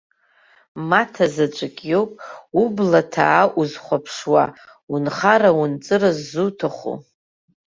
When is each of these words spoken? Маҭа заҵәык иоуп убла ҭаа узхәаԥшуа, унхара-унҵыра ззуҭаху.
Маҭа 0.89 1.25
заҵәык 1.33 1.77
иоуп 1.91 2.11
убла 2.61 3.01
ҭаа 3.11 3.43
узхәаԥшуа, 3.59 4.43
унхара-унҵыра 4.93 6.11
ззуҭаху. 6.17 6.97